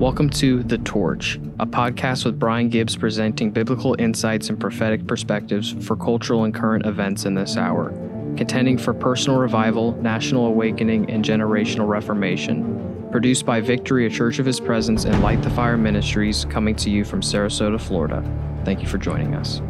[0.00, 5.72] Welcome to The Torch, a podcast with Brian Gibbs presenting biblical insights and prophetic perspectives
[5.86, 7.90] for cultural and current events in this hour,
[8.34, 13.08] contending for personal revival, national awakening, and generational reformation.
[13.10, 16.88] Produced by Victory, a Church of His Presence, and Light the Fire Ministries, coming to
[16.88, 18.24] you from Sarasota, Florida.
[18.64, 19.60] Thank you for joining us.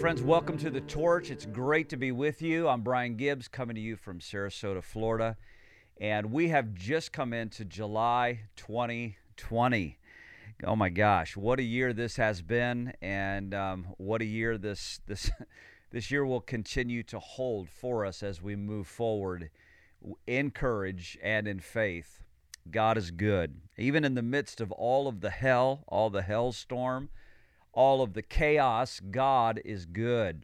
[0.00, 0.22] Friends.
[0.22, 1.30] Welcome to the Torch.
[1.30, 2.66] It's great to be with you.
[2.66, 5.36] I'm Brian Gibbs coming to you from Sarasota, Florida.
[6.00, 9.98] And we have just come into July 2020.
[10.64, 15.02] Oh my gosh, what a year this has been, and um, what a year this
[15.06, 15.30] this
[15.90, 19.50] this year will continue to hold for us as we move forward
[20.26, 22.22] in courage and in faith.
[22.70, 27.08] God is good, even in the midst of all of the hell, all the hellstorm
[27.72, 30.42] all of the chaos, God is good.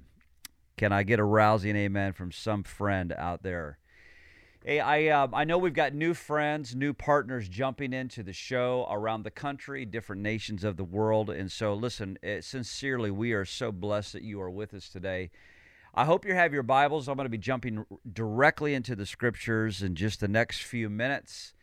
[0.76, 3.78] Can I get a rousing amen from some friend out there?
[4.64, 8.86] Hey, I uh, I know we've got new friends, new partners jumping into the show
[8.90, 12.18] around the country, different nations of the world, and so listen.
[12.26, 15.30] Uh, sincerely, we are so blessed that you are with us today.
[15.94, 17.08] I hope you have your Bibles.
[17.08, 21.54] I'm going to be jumping directly into the scriptures in just the next few minutes.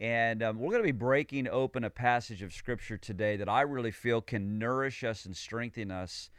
[0.00, 3.60] And um, we're going to be breaking open a passage of Scripture today that I
[3.60, 6.30] really feel can nourish us and strengthen us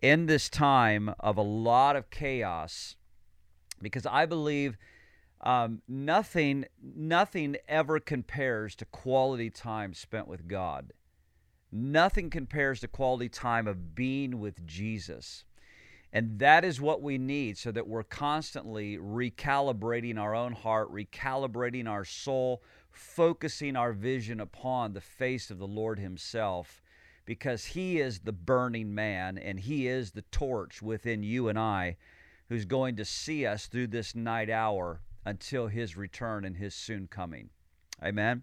[0.00, 2.96] in this time of a lot of chaos,
[3.82, 4.78] because I believe
[5.42, 10.92] um, nothing, nothing ever compares to quality time spent with God.
[11.70, 15.44] Nothing compares to quality time of being with Jesus.
[16.10, 21.88] And that is what we need so that we're constantly recalibrating our own heart, recalibrating
[21.88, 22.62] our soul,
[22.96, 26.82] focusing our vision upon the face of the Lord Himself
[27.24, 31.96] because He is the burning man and He is the torch within you and I
[32.48, 37.06] who's going to see us through this night hour until His return and His soon
[37.08, 37.50] coming.
[38.02, 38.42] Amen.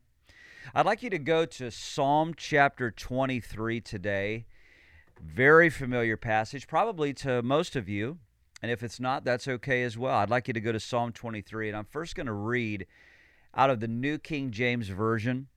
[0.73, 4.45] I'd like you to go to Psalm chapter 23 today.
[5.19, 8.19] Very familiar passage, probably to most of you.
[8.61, 10.15] And if it's not, that's okay as well.
[10.17, 11.69] I'd like you to go to Psalm 23.
[11.69, 12.85] And I'm first going to read
[13.55, 15.47] out of the New King James Version.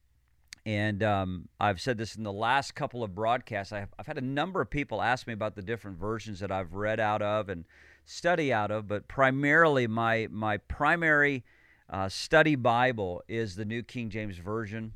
[0.66, 3.72] And um, I've said this in the last couple of broadcasts.
[3.72, 6.72] I've, I've had a number of people ask me about the different versions that I've
[6.72, 7.65] read out of and
[8.06, 11.44] study out of, but primarily my my primary
[11.91, 14.93] uh, study Bible is the New King James Version.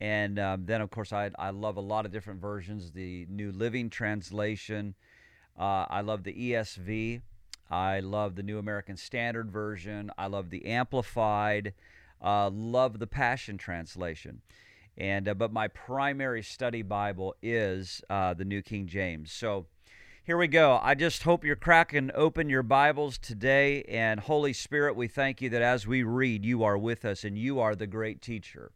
[0.00, 3.52] And um, then, of course, I, I love a lot of different versions the New
[3.52, 4.94] Living Translation.
[5.58, 7.20] Uh, I love the ESV.
[7.70, 10.10] I love the New American Standard Version.
[10.18, 11.74] I love the Amplified.
[12.22, 14.42] Uh, love the Passion Translation.
[14.96, 19.32] And uh, but my primary study Bible is uh, the New King James.
[19.32, 19.66] So
[20.22, 20.78] here we go.
[20.82, 23.82] I just hope you're cracking open your Bibles today.
[23.84, 27.38] And Holy Spirit, we thank you that as we read, you are with us and
[27.38, 28.72] you are the great teacher.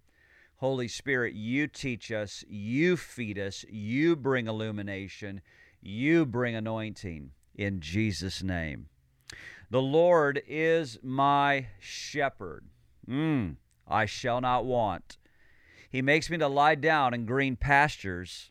[0.56, 5.42] Holy Spirit, you teach us, you feed us, you bring illumination,
[5.82, 8.86] you bring anointing in Jesus' name.
[9.70, 12.64] The Lord is my shepherd.
[13.08, 13.56] Mm,
[13.86, 15.18] I shall not want.
[15.90, 18.50] He makes me to lie down in green pastures.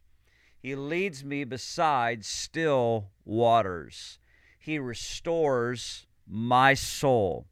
[0.58, 4.18] He leads me beside still waters.
[4.58, 7.48] He restores my soul.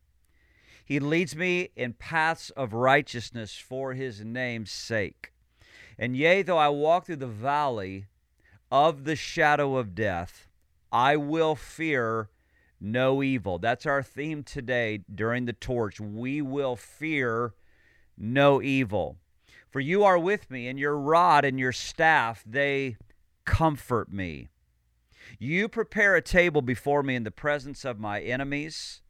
[0.85, 5.33] He leads me in paths of righteousness for his name's sake.
[5.97, 8.05] And yea, though I walk through the valley
[8.71, 10.47] of the shadow of death,
[10.91, 12.29] I will fear
[12.81, 13.59] no evil.
[13.59, 15.99] That's our theme today during the torch.
[15.99, 17.53] We will fear
[18.17, 19.17] no evil.
[19.69, 22.97] For you are with me, and your rod and your staff, they
[23.45, 24.49] comfort me.
[25.39, 29.01] You prepare a table before me in the presence of my enemies.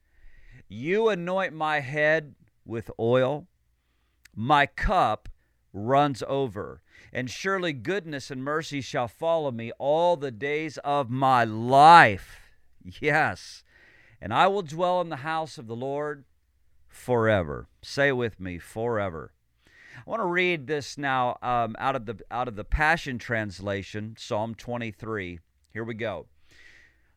[0.68, 2.35] You anoint my head
[2.65, 3.47] with oil.
[4.35, 5.29] My cup
[5.73, 6.81] runs over.
[7.12, 12.50] And surely goodness and mercy shall follow me all the days of my life
[13.00, 13.63] Yes.
[14.22, 16.25] And I will dwell in the house of the Lord
[16.88, 17.68] forever.
[17.81, 19.33] Say with me, forever.
[19.95, 24.16] I want to read this now um, out of the out of the Passion Translation,
[24.18, 25.39] Psalm 23.
[25.72, 26.28] Here we go.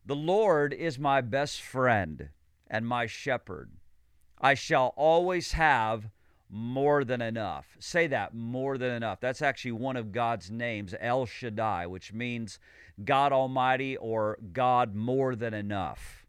[0.05, 2.29] The Lord is my best friend
[2.67, 3.71] and my shepherd.
[4.39, 6.09] I shall always have
[6.49, 7.75] more than enough.
[7.79, 9.19] Say that, more than enough.
[9.19, 12.59] That's actually one of God's names, El Shaddai, which means
[13.03, 16.25] God Almighty or God more than enough.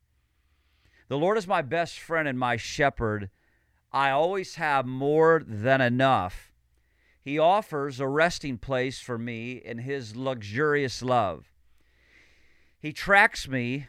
[1.09, 3.31] The Lord is my best friend and my shepherd.
[3.93, 6.53] I always have more than enough.
[7.23, 11.53] He offers a resting place for me in His luxurious love.
[12.81, 13.89] He tracks me.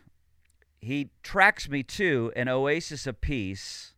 [0.79, 3.93] He tracks me to an oasis of peace,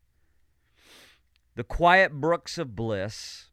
[1.60, 3.48] the quiet brooks of bliss.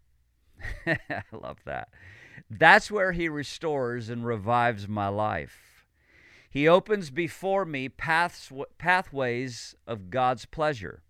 [0.87, 1.89] I love that.
[2.49, 5.85] That's where he restores and revives my life.
[6.49, 11.03] He opens before me paths, pathways of God's pleasure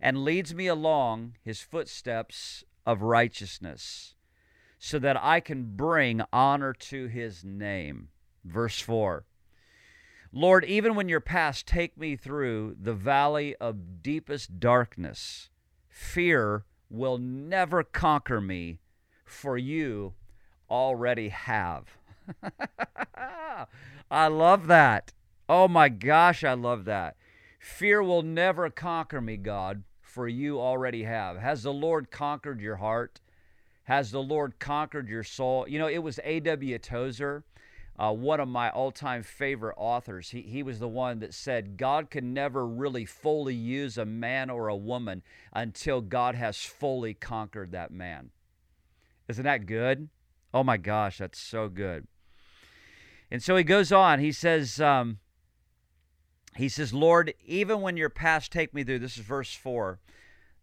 [0.00, 4.16] and leads me along his footsteps of righteousness
[4.80, 8.08] so that I can bring honor to his name.
[8.44, 9.26] Verse 4
[10.32, 15.50] Lord, even when your past take me through the valley of deepest darkness,
[15.96, 18.78] fear will never conquer me,
[19.24, 20.12] for you
[20.68, 21.96] already have.
[24.10, 25.14] I love that.
[25.48, 27.16] Oh my gosh, I love that.
[27.58, 31.38] Fear will never conquer me, God, for you already have.
[31.38, 33.20] Has the Lord conquered your heart?
[33.84, 35.66] Has the Lord conquered your soul?
[35.66, 36.78] You know, it was A.W.
[36.78, 37.44] Tozer,
[37.98, 40.30] uh, one of my all time favorite authors.
[40.30, 44.50] He, he was the one that said, God can never really fully use a man
[44.50, 45.22] or a woman
[45.52, 48.30] until God has fully conquered that man.
[49.28, 50.08] Isn't that good?
[50.52, 52.06] Oh my gosh, that's so good.
[53.30, 54.20] And so he goes on.
[54.20, 55.18] He says, um,
[56.56, 59.98] he says, Lord, even when your past take me through, this is verse 4,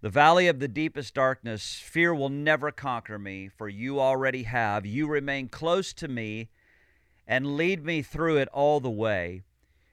[0.02, 4.86] the valley of the deepest darkness, fear will never conquer me, for you already have.
[4.86, 6.50] You remain close to me
[7.28, 9.44] and lead me through it all the way.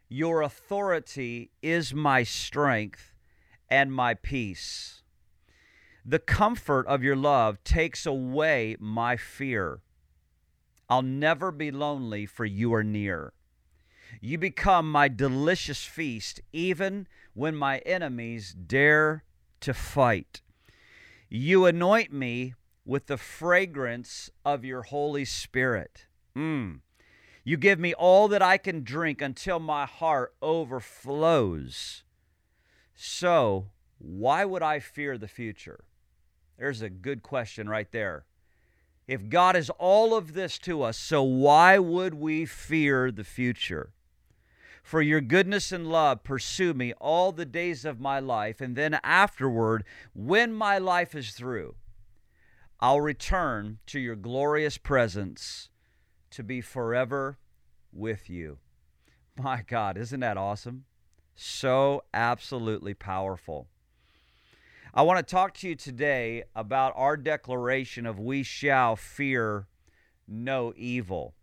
[0.08, 3.14] Your authority is my strength
[3.68, 5.02] and my peace.
[6.04, 9.80] The comfort of your love takes away my fear.
[10.88, 13.32] I'll never be lonely, for you are near.
[14.20, 19.22] You become my delicious feast, even when my enemies dare
[19.60, 20.40] to fight.
[21.28, 22.54] You anoint me
[22.84, 26.06] with the fragrance of your Holy Spirit.
[26.36, 26.80] Mm.
[27.44, 32.02] You give me all that I can drink until my heart overflows.
[32.94, 35.84] So, why would I fear the future?
[36.58, 38.26] There's a good question right there.
[39.08, 43.92] If God is all of this to us, so why would we fear the future?
[44.82, 49.00] For your goodness and love pursue me all the days of my life, and then
[49.02, 49.84] afterward,
[50.14, 51.74] when my life is through,
[52.78, 55.70] I'll return to your glorious presence
[56.30, 57.38] to be forever
[57.92, 58.58] with you.
[59.36, 60.84] My God, isn't that awesome?
[61.34, 63.68] So absolutely powerful.
[64.92, 69.68] I want to talk to you today about our declaration of we shall fear
[70.26, 71.34] no evil.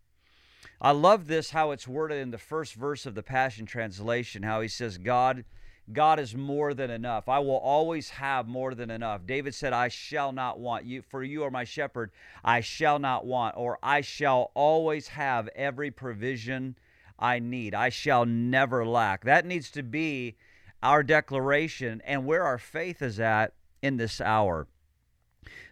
[0.81, 4.62] I love this how it's worded in the first verse of the Passion Translation how
[4.62, 5.45] he says God
[5.92, 7.30] God is more than enough.
[7.30, 9.25] I will always have more than enough.
[9.25, 12.12] David said, I shall not want you for you are my shepherd,
[12.44, 16.78] I shall not want or I shall always have every provision
[17.18, 17.74] I need.
[17.74, 19.24] I shall never lack.
[19.24, 20.36] That needs to be
[20.84, 24.68] our declaration and where our faith is at in this hour.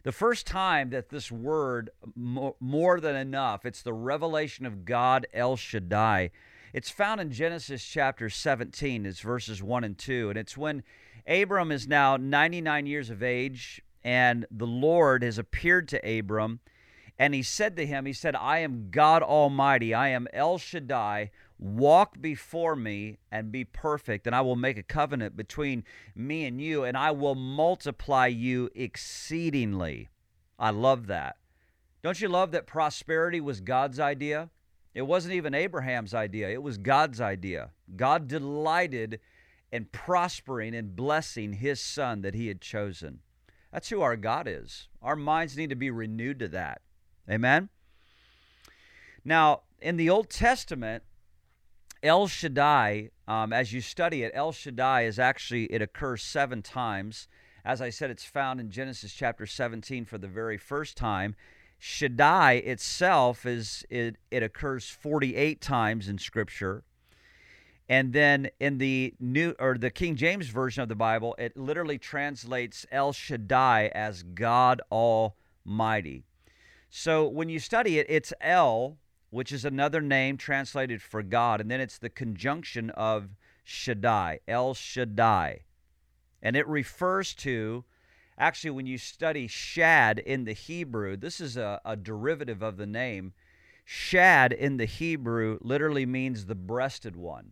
[0.04, 5.58] The first time that this word, more than enough, it's the revelation of God El
[5.58, 6.32] Shaddai.
[6.76, 10.32] It's found in Genesis chapter 17, it's verses 1 and 2.
[10.32, 10.84] And it's when
[11.26, 16.60] Abram is now 99 years of age, and the Lord has appeared to Abram,
[17.18, 21.32] and he said to him, He said, I am God Almighty, I am El Shaddai
[21.58, 26.60] Walk before me and be perfect, and I will make a covenant between me and
[26.60, 30.10] you, and I will multiply you exceedingly.
[30.60, 31.38] I love that.
[32.04, 34.50] Don't you love that prosperity was God's idea?
[34.96, 37.72] It wasn't even Abraham's idea, it was God's idea.
[37.96, 39.20] God delighted
[39.72, 43.20] in prospering and blessing his son that he had chosen.
[43.74, 44.88] That's who our God is.
[45.02, 46.82] Our minds need to be renewed to that.
[47.30, 47.68] Amen?
[49.26, 51.04] Now, in the Old Testament,
[52.02, 57.28] El Shaddai, um, as you study it, El Shaddai is actually, it occurs seven times.
[57.66, 61.36] As I said, it's found in Genesis chapter 17 for the very first time.
[61.88, 66.84] Shaddai itself is it, it occurs 48 times in scripture.
[67.88, 72.00] And then in the new or the King James version of the Bible, it literally
[72.00, 76.24] translates El Shaddai as God Almighty.
[76.90, 78.98] So when you study it, it's El
[79.30, 81.62] which is another name translated for God.
[81.62, 83.30] And then it's the conjunction of
[83.64, 85.66] Shaddai, El Shaddai.
[86.42, 87.84] And it refers to,
[88.38, 92.86] actually, when you study Shad in the Hebrew, this is a, a derivative of the
[92.86, 93.34] name.
[93.84, 97.52] Shad in the Hebrew literally means the breasted one.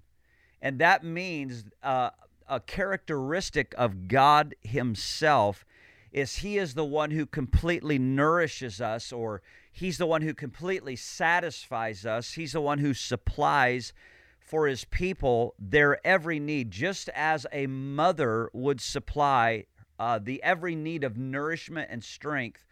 [0.62, 2.12] And that means uh,
[2.48, 5.66] a characteristic of God Himself
[6.12, 10.96] is He is the one who completely nourishes us or He's the one who completely
[10.96, 12.34] satisfies us.
[12.34, 13.94] He's the one who supplies
[14.40, 19.66] for his people their every need, just as a mother would supply
[20.00, 22.66] uh, the every need of nourishment and strength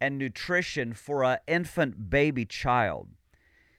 [0.00, 3.08] and nutrition for an infant baby child.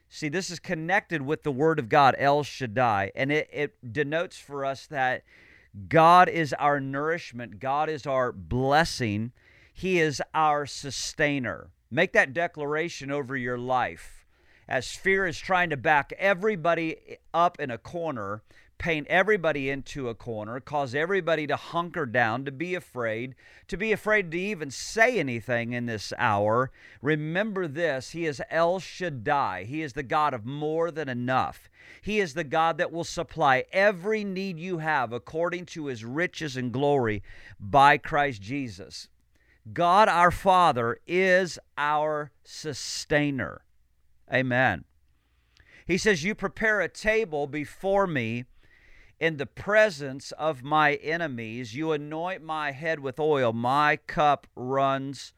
[0.10, 4.38] See, this is connected with the Word of God, El Shaddai, and it, it denotes
[4.38, 5.24] for us that
[5.90, 9.34] God is our nourishment, God is our blessing,
[9.74, 11.72] He is our sustainer.
[11.92, 14.26] Make that declaration over your life.
[14.68, 18.42] As fear is trying to back everybody up in a corner,
[18.78, 23.36] paint everybody into a corner, cause everybody to hunker down, to be afraid,
[23.68, 26.72] to be afraid to even say anything in this hour.
[27.02, 31.70] Remember this He is El Shaddai, He is the God of more than enough.
[32.02, 36.58] He is the God that will supply every need you have according to His riches
[36.58, 37.24] and glory
[37.60, 39.10] by Christ Jesus.
[39.74, 43.62] God our Father is our sustainer.
[44.32, 44.86] Amen.
[45.86, 48.46] He says, You prepare a table before me
[49.20, 51.76] in the presence of my enemies.
[51.76, 55.34] You anoint my head with oil, my cup runs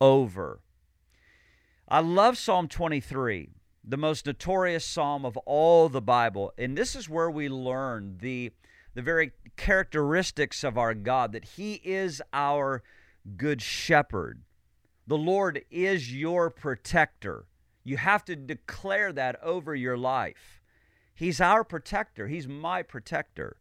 [0.00, 0.60] over.
[1.88, 3.50] I love Psalm 23,
[3.84, 6.52] the most notorious psalm of all the Bible.
[6.56, 8.52] And this is where we learn the,
[8.94, 12.82] the very characteristics of our God that He is our
[13.36, 14.42] good shepherd.
[15.06, 17.46] The Lord is your protector.
[17.84, 20.61] You have to declare that over your life.
[21.22, 22.26] He's our protector.
[22.26, 23.56] He's my protector.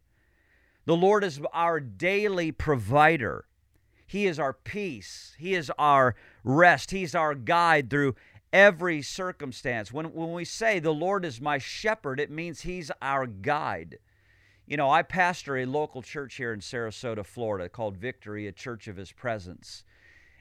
[0.85, 3.45] The Lord is our daily provider.
[4.07, 5.35] He is our peace.
[5.37, 6.89] He is our rest.
[6.89, 8.15] He's our guide through
[8.51, 9.93] every circumstance.
[9.93, 13.99] When, when we say the Lord is my shepherd, it means He's our guide.
[14.65, 18.87] You know, I pastor a local church here in Sarasota, Florida called Victory, a church
[18.87, 19.83] of His presence.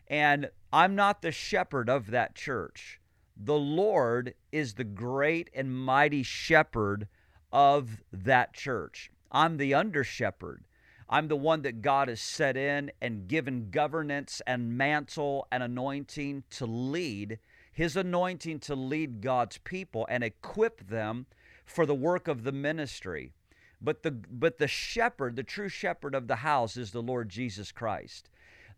[0.09, 3.00] And I'm not the shepherd of that church.
[3.43, 7.09] The Lord is the great and mighty shepherd
[7.51, 9.11] of that church.
[9.33, 10.65] I'm the under shepherd.
[11.09, 16.45] I'm the one that God has set in and given governance and mantle and anointing
[16.51, 17.39] to lead,
[17.73, 21.25] his anointing to lead God's people and equip them
[21.65, 23.33] for the work of the ministry.
[23.81, 27.73] But the but the shepherd, the true shepherd of the house is the Lord Jesus
[27.73, 28.29] Christ.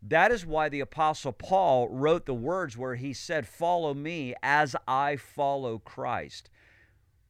[0.05, 4.75] That is why the Apostle Paul wrote the words where he said, Follow me as
[4.85, 6.49] I follow Christ.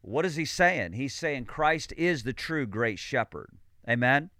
[0.01, 0.93] What is he saying?
[0.93, 3.51] He's saying Christ is the true great shepherd.
[3.87, 4.31] Amen.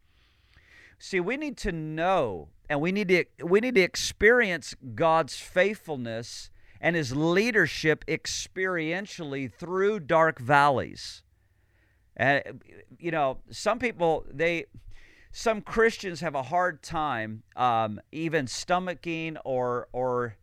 [0.97, 6.49] See, we need to know and we need to we need to experience God's faithfulness
[6.81, 11.23] and his leadership experientially through dark valleys.
[12.17, 12.63] And
[12.97, 14.65] you know, some people they
[15.35, 20.35] some Christians have a hard time um, even stomaching or or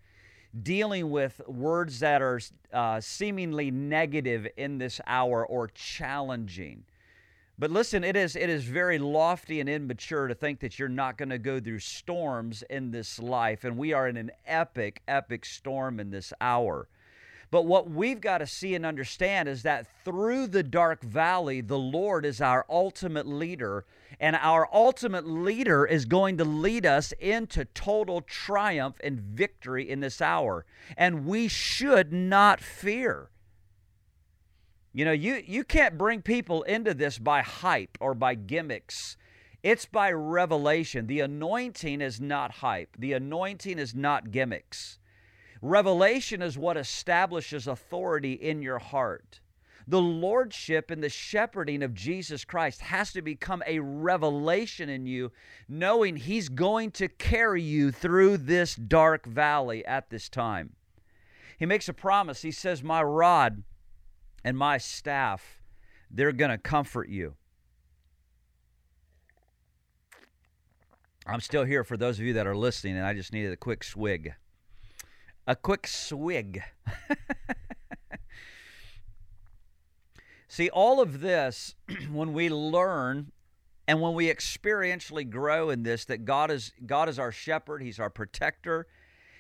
[0.63, 2.41] dealing with words that are
[2.73, 6.83] uh, seemingly negative in this hour or challenging.
[7.57, 11.17] But listen, it is it is very lofty and immature to think that you're not
[11.17, 15.45] going to go through storms in this life, and we are in an epic, epic
[15.45, 16.89] storm in this hour.
[17.51, 21.79] But what we've got to see and understand is that through the dark valley, the
[21.79, 23.85] Lord is our ultimate leader,
[24.21, 29.99] and our ultimate leader is going to lead us into total triumph and victory in
[29.99, 30.65] this hour.
[30.97, 33.31] And we should not fear.
[34.93, 39.17] You know, you, you can't bring people into this by hype or by gimmicks.
[39.63, 41.07] It's by revelation.
[41.07, 45.00] The anointing is not hype, the anointing is not gimmicks.
[45.63, 49.41] Revelation is what establishes authority in your heart.
[49.87, 55.33] The lordship and the shepherding of Jesus Christ has to become a revelation in you,
[55.69, 60.75] knowing He's going to carry you through this dark valley at this time.
[61.59, 62.43] He makes a promise.
[62.43, 63.63] He says, My rod
[64.45, 65.61] and my staff,
[66.11, 67.35] they're going to comfort you.
[71.27, 73.57] I'm still here for those of you that are listening, and I just needed a
[73.57, 74.35] quick swig
[75.51, 76.63] a quick swig.
[80.47, 81.75] See, all of this,
[82.13, 83.33] when we learn
[83.89, 87.99] and when we experientially grow in this, that God is God is our shepherd, He's
[87.99, 88.87] our protector,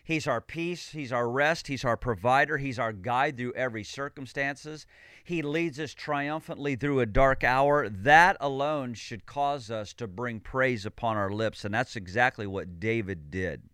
[0.03, 4.87] He's our peace, He's our rest, He's our provider, He's our guide through every circumstances.
[5.23, 7.89] He leads us triumphantly through a dark hour.
[7.89, 12.81] That alone should cause us to bring praise upon our lips, and that's exactly what
[12.81, 13.70] David did.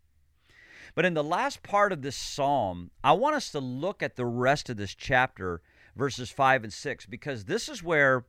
[0.97, 4.25] But in the last part of this psalm, I want us to look at the
[4.25, 5.61] rest of this chapter,
[5.95, 8.25] verses 5 and 6, because this is where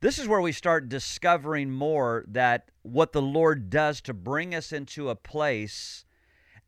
[0.00, 4.72] this is where we start discovering more that what the Lord does to bring us
[4.72, 6.06] into a place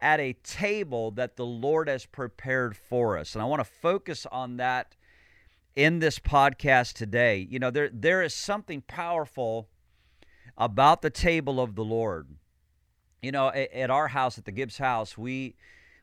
[0.01, 3.35] at a table that the Lord has prepared for us.
[3.35, 4.97] And I want to focus on that
[5.75, 7.47] in this podcast today.
[7.49, 9.69] You know, there there is something powerful
[10.59, 12.27] about the table of the Lord.
[13.23, 15.55] You know, at, at our house, at the Gibbs house, we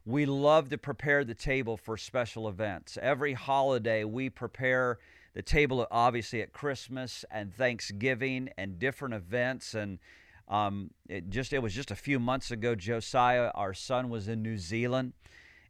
[0.05, 2.97] we love to prepare the table for special events.
[3.01, 4.99] Every holiday, we prepare
[5.33, 9.73] the table, obviously at Christmas and Thanksgiving and different events.
[9.73, 9.99] And
[10.47, 12.73] um, it just it was just a few months ago.
[12.73, 15.13] Josiah, our son, was in New Zealand,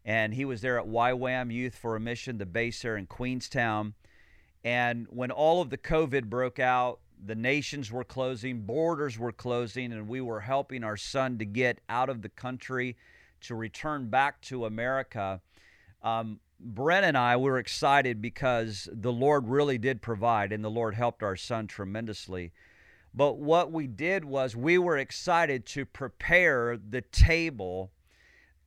[0.06, 3.96] and he was there at YWAM Youth for a Mission, the base there in Queenstown.
[4.64, 9.92] And when all of the COVID broke out, the nations were closing, borders were closing,
[9.92, 12.96] and we were helping our son to get out of the country
[13.42, 15.42] to return back to America.
[16.02, 20.96] Um, Brent and I were excited because the Lord really did provide, and the Lord
[20.96, 22.52] helped our son tremendously.
[23.14, 27.92] But what we did was we were excited to prepare the table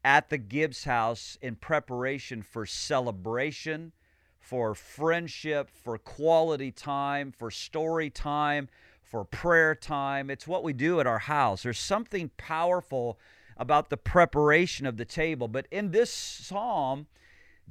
[0.05, 3.93] at the Gibbs house in preparation for celebration,
[4.41, 8.69] for friendship, for quality time, for story time,
[9.03, 10.31] for prayer time.
[10.31, 11.63] It's what we do at our house.
[11.63, 13.19] There's something powerful
[13.57, 15.47] about the preparation of the table.
[15.47, 17.07] But in this psalm,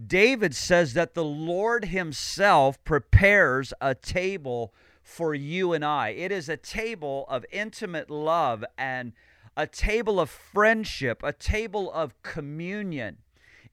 [0.07, 6.09] David says that the Lord Himself prepares a table for you and I.
[6.09, 9.13] It is a table of intimate love and
[9.57, 13.17] a table of friendship, a table of communion.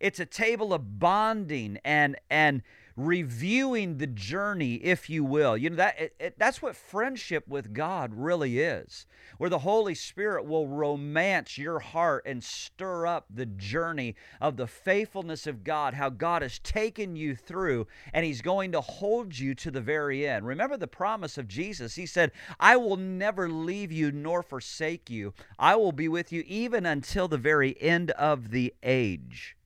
[0.01, 2.63] It's a table of bonding and and
[2.97, 5.57] reviewing the journey, if you will.
[5.57, 9.95] You know that it, it, that's what friendship with God really is, where the Holy
[9.95, 15.95] Spirit will romance your heart and stir up the journey of the faithfulness of God,
[15.95, 20.27] how God has taken you through, and He's going to hold you to the very
[20.27, 20.47] end.
[20.47, 21.97] Remember the promise of Jesus.
[21.97, 25.35] He said, "I will never leave you nor forsake you.
[25.59, 29.57] I will be with you even until the very end of the age."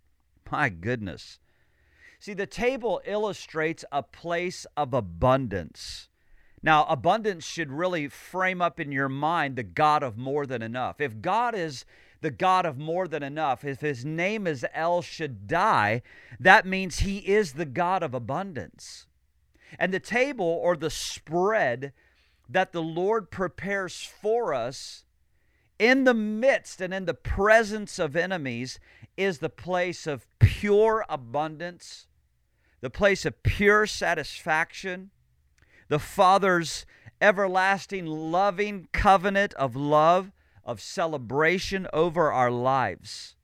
[0.51, 1.39] My goodness.
[2.21, 6.11] See, the table illustrates a place of abundance.
[6.63, 11.01] Now, abundance should really frame up in your mind the God of more than enough.
[11.01, 11.87] If God is
[12.21, 16.03] the God of more than enough, if his name is El Shaddai,
[16.39, 19.07] that means he is the God of abundance.
[19.79, 21.95] And the table or the spread
[22.51, 25.05] that the Lord prepares for us
[25.79, 28.79] in the midst and in the presence of enemies
[29.17, 32.09] is the place of pure abundance
[32.81, 35.11] the place of pure satisfaction,
[35.89, 36.87] the Father's
[37.21, 40.33] everlasting, loving covenant of love,
[40.65, 43.37] of celebration over our lives.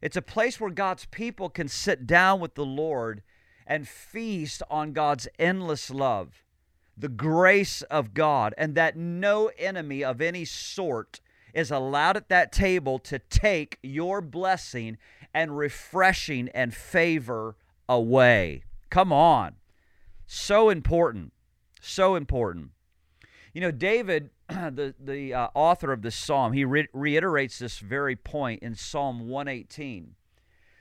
[0.00, 3.22] It's a place where God's people can sit down with the Lord
[3.66, 6.42] and feast on God's endless love,
[6.96, 11.20] the grace of God, and that no enemy of any sort
[11.54, 14.98] is allowed at that table to take your blessing
[15.32, 17.56] and refreshing and favor
[17.88, 18.64] away.
[18.92, 19.54] Come on.
[20.26, 21.32] So important.
[21.80, 22.72] So important.
[23.54, 28.16] You know, David, the, the uh, author of this psalm, he re- reiterates this very
[28.16, 30.14] point in Psalm 118.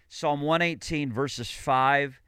[0.09, 2.19] Psalm 118, verses 5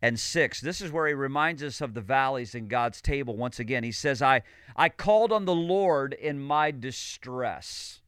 [0.00, 0.60] and 6.
[0.62, 3.84] This is where he reminds us of the valleys in God's table once again.
[3.84, 4.40] He says, I,
[4.76, 8.00] I called on the Lord in my distress.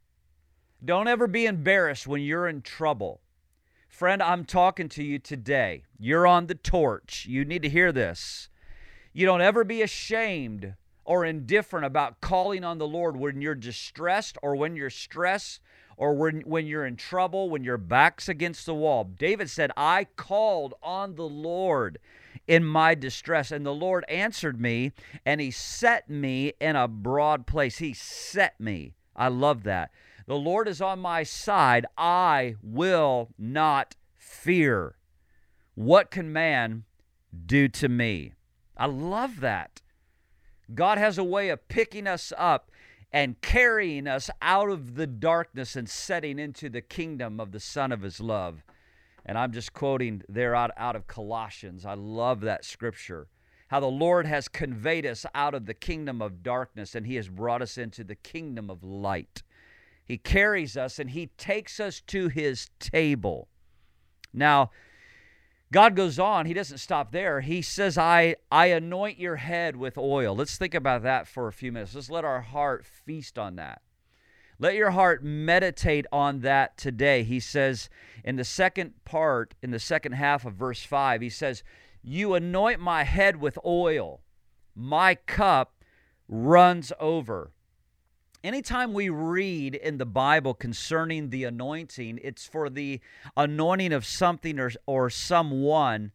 [0.83, 3.21] Don't ever be embarrassed when you're in trouble.
[4.01, 5.83] Friend, I'm talking to you today.
[5.99, 7.27] You're on the torch.
[7.29, 8.49] You need to hear this.
[9.13, 10.73] You don't ever be ashamed
[11.05, 15.61] or indifferent about calling on the Lord when you're distressed or when you're stressed
[15.99, 19.05] or when, when you're in trouble, when your back's against the wall.
[19.05, 21.99] David said, I called on the Lord
[22.49, 24.93] in my distress, and the Lord answered me,
[25.27, 27.77] and he set me in a broad place.
[27.77, 28.95] He set me.
[29.15, 29.91] I love that.
[30.31, 31.87] The Lord is on my side.
[31.99, 34.95] I will not fear.
[35.75, 36.85] What can man
[37.47, 38.35] do to me?
[38.77, 39.83] I love that.
[40.73, 42.71] God has a way of picking us up
[43.11, 47.91] and carrying us out of the darkness and setting into the kingdom of the Son
[47.91, 48.63] of His love.
[49.27, 51.85] And I'm just quoting there out, out of Colossians.
[51.85, 53.27] I love that scripture.
[53.67, 57.29] How the Lord has conveyed us out of the kingdom of darkness and He has
[57.29, 59.43] brought us into the kingdom of light.
[60.11, 63.47] He carries us and He takes us to His table.
[64.33, 64.73] Now,
[65.73, 67.43] God goes on, he doesn't stop there.
[67.43, 70.35] He says, I, I anoint your head with oil.
[70.35, 71.95] Let's think about that for a few minutes.
[71.95, 73.83] Let's let our heart feast on that.
[74.59, 77.23] Let your heart meditate on that today.
[77.23, 77.89] He says
[78.25, 81.63] in the second part, in the second half of verse 5, he says,
[82.03, 84.23] You anoint my head with oil,
[84.75, 85.85] my cup
[86.29, 87.53] runs over.
[88.43, 93.01] Anytime we read in the Bible concerning the anointing, it's for the
[93.37, 96.13] anointing of something or, or someone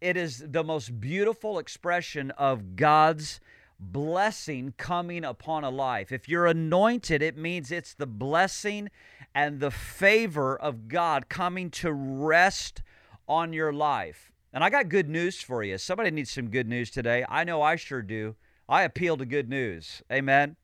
[0.00, 3.40] it is the most beautiful expression of God's
[3.80, 6.12] blessing coming upon a life.
[6.12, 8.90] If you're anointed, it means it's the blessing
[9.34, 12.82] and the favor of God coming to rest
[13.28, 14.32] on your life.
[14.52, 15.78] And I got good news for you.
[15.78, 17.24] Somebody needs some good news today.
[17.28, 18.36] I know I sure do.
[18.68, 20.02] I appeal to good news.
[20.10, 20.56] Amen.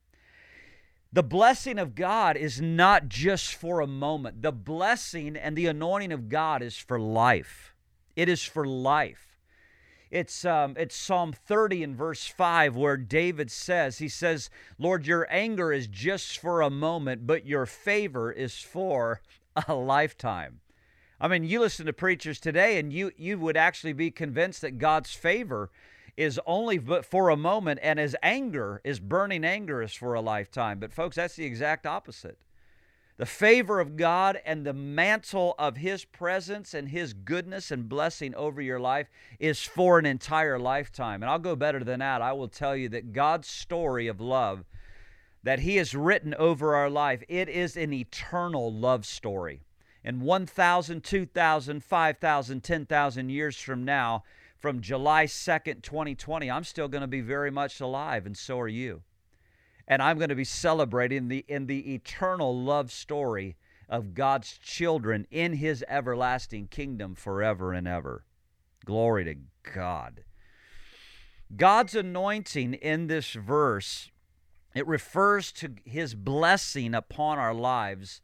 [1.15, 4.43] The blessing of God is not just for a moment.
[4.43, 7.73] The blessing and the anointing of God is for life.
[8.17, 9.39] It is for life.
[10.11, 15.29] It's um, it's Psalm 30 and verse 5 where David says, he says, "Lord, your
[15.31, 19.21] anger is just for a moment, but your favor is for
[19.69, 20.63] a lifetime."
[21.21, 24.79] I mean, you listen to preachers today and you you would actually be convinced that
[24.79, 25.71] God's favor
[26.17, 30.21] is only but for a moment and his anger is burning anger is for a
[30.21, 30.79] lifetime.
[30.79, 32.39] But folks, that's the exact opposite.
[33.17, 38.35] The favor of God and the mantle of His presence and His goodness and blessing
[38.35, 41.23] over your life is for an entire lifetime.
[41.23, 42.23] And I'll go better than that.
[42.23, 44.65] I will tell you that God's story of love
[45.45, 49.61] that He has written over our life, it is an eternal love story.
[50.03, 54.25] And 1,000, 2,000, 5,000, 10,000 years from now,
[54.65, 58.67] from July 2nd, 2020, I'm still going to be very much alive, and so are
[58.67, 59.03] you
[59.87, 63.57] and I'm going to be celebrating the in the eternal love story
[63.89, 68.25] of God's children in his everlasting kingdom forever and ever.
[68.85, 69.35] Glory to
[69.75, 70.25] God.
[71.55, 74.11] God's anointing in this verse
[74.75, 78.23] it refers to his blessing upon our lives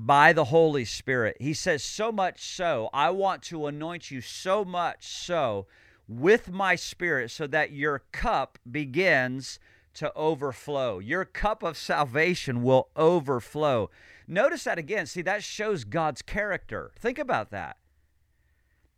[0.00, 1.36] by the Holy Spirit.
[1.40, 5.66] He says so much so, I want to anoint you so much so
[6.06, 9.58] with my spirit so that your cup begins
[9.94, 11.00] to overflow.
[11.00, 13.90] Your cup of salvation will overflow.
[14.28, 15.06] Notice that again.
[15.06, 16.92] See, that shows God's character.
[16.96, 17.76] Think about that.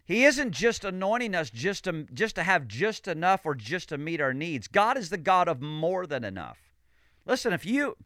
[0.05, 3.97] He isn't just anointing us just to, just to have just enough or just to
[3.97, 4.69] meet our needs.
[4.69, 6.59] God is the God of more than enough.
[7.25, 7.97] Listen, if you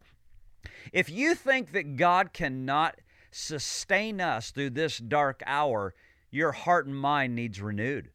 [0.92, 2.96] if you think that God cannot
[3.30, 5.94] sustain us through this dark hour,
[6.30, 8.10] your heart and mind needs renewed.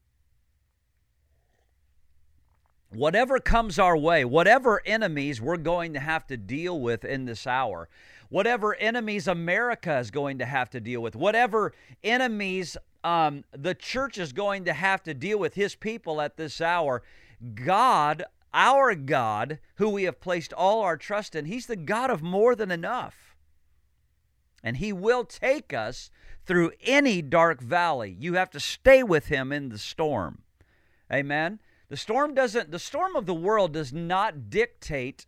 [2.92, 7.46] Whatever comes our way, whatever enemies we're going to have to deal with in this
[7.46, 7.88] hour,
[8.30, 14.18] whatever enemies America is going to have to deal with, whatever enemies um, the church
[14.18, 17.04] is going to have to deal with his people at this hour,
[17.54, 22.22] God, our God, who we have placed all our trust in, he's the God of
[22.22, 23.36] more than enough.
[24.64, 26.12] And he will take us
[26.46, 28.16] through any dark valley.
[28.20, 30.44] You have to stay with him in the storm.
[31.12, 31.60] Amen.
[31.90, 35.26] The storm doesn't, the storm of the world does not dictate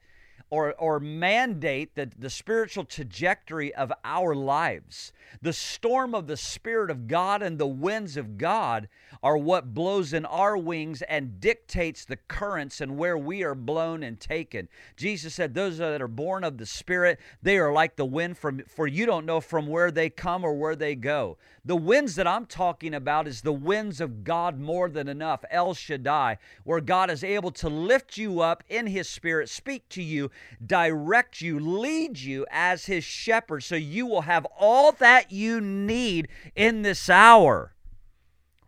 [0.51, 5.13] or, or mandate the, the spiritual trajectory of our lives.
[5.41, 8.89] The storm of the Spirit of God and the winds of God
[9.23, 14.03] are what blows in our wings and dictates the currents and where we are blown
[14.03, 14.67] and taken.
[14.97, 18.61] Jesus said, Those that are born of the Spirit, they are like the wind from
[18.67, 21.37] for you don't know from where they come or where they go.
[21.63, 25.73] The winds that I'm talking about is the winds of God more than enough, El
[25.73, 30.29] Shaddai, where God is able to lift you up in His Spirit, speak to you,
[30.65, 36.27] direct you, lead you as His shepherd, so you will have all that you need
[36.55, 37.75] in this hour.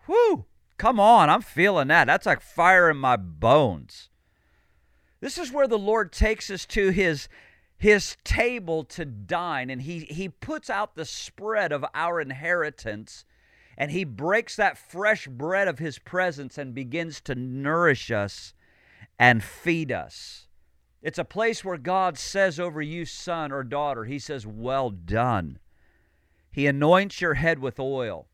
[0.05, 0.45] Whew,
[0.77, 2.05] come on, I'm feeling that.
[2.05, 4.09] That's like fire in my bones.
[5.19, 7.29] This is where the Lord takes us to his
[7.77, 13.25] his table to dine and he he puts out the spread of our inheritance
[13.77, 18.53] and he breaks that fresh bread of his presence and begins to nourish us
[19.17, 20.47] and feed us.
[21.03, 25.59] It's a place where God says over you, son or daughter, He says, Well done.
[26.49, 28.27] He anoints your head with oil.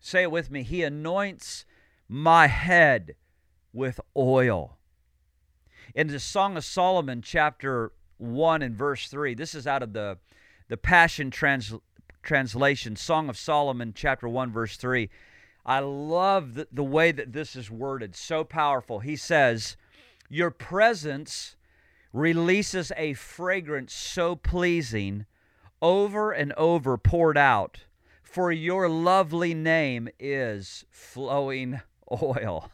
[0.00, 0.64] Say it with me.
[0.64, 1.64] He anoints
[2.08, 3.14] my head
[3.72, 4.78] with oil.
[5.94, 10.18] In the Song of Solomon, chapter 1 and verse 3, this is out of the,
[10.68, 11.72] the Passion trans,
[12.22, 15.10] Translation, Song of Solomon, chapter 1, verse 3.
[15.64, 19.00] I love the, the way that this is worded, so powerful.
[19.00, 19.76] He says,
[20.28, 21.56] Your presence
[22.12, 25.26] releases a fragrance so pleasing,
[25.82, 27.84] over and over poured out
[28.30, 31.80] for your lovely name is flowing
[32.12, 32.70] oil.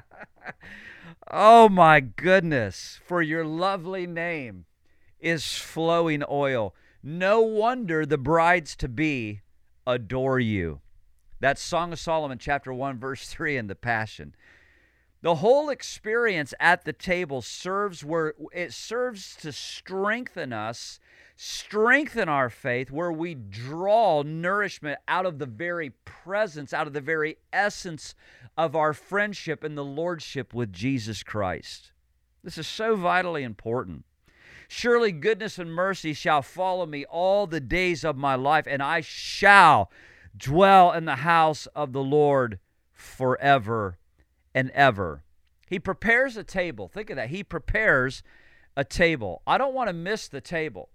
[1.30, 4.64] oh my goodness, for your lovely name
[5.20, 6.74] is flowing oil.
[7.02, 9.42] No wonder the brides to be
[9.86, 10.80] adore you.
[11.40, 14.34] That's Song of Solomon, chapter 1, verse 3 in the Passion.
[15.24, 21.00] The whole experience at the table serves where it serves to strengthen us,
[21.34, 27.00] strengthen our faith, where we draw nourishment out of the very presence, out of the
[27.00, 28.14] very essence
[28.58, 31.92] of our friendship and the lordship with Jesus Christ.
[32.42, 34.04] This is so vitally important.
[34.68, 39.00] Surely goodness and mercy shall follow me all the days of my life, and I
[39.00, 39.90] shall
[40.36, 42.58] dwell in the house of the Lord
[42.92, 43.96] forever
[44.54, 45.24] and ever.
[45.68, 46.88] He prepares a table.
[46.88, 47.30] Think of that.
[47.30, 48.22] He prepares
[48.76, 49.42] a table.
[49.46, 50.90] I don't want to miss the table.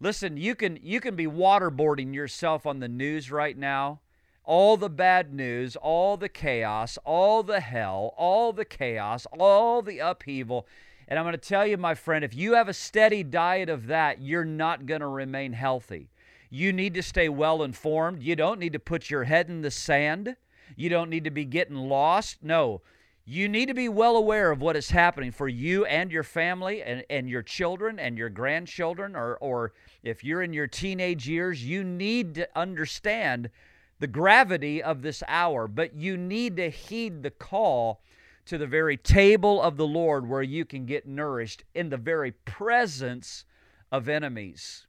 [0.00, 4.00] Listen, you can you can be waterboarding yourself on the news right now.
[4.44, 9.98] All the bad news, all the chaos, all the hell, all the chaos, all the
[9.98, 10.66] upheaval.
[11.08, 13.86] And I'm going to tell you, my friend, if you have a steady diet of
[13.86, 16.10] that, you're not going to remain healthy.
[16.50, 18.22] You need to stay well informed.
[18.22, 20.36] You don't need to put your head in the sand.
[20.74, 22.42] You don't need to be getting lost.
[22.42, 22.82] No,
[23.24, 26.82] you need to be well aware of what is happening for you and your family
[26.82, 29.72] and, and your children and your grandchildren, or, or
[30.04, 33.50] if you're in your teenage years, you need to understand
[33.98, 38.00] the gravity of this hour, but you need to heed the call
[38.44, 42.30] to the very table of the Lord where you can get nourished in the very
[42.30, 43.44] presence
[43.90, 44.85] of enemies.